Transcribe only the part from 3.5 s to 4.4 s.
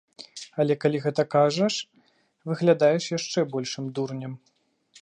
большым дурнем.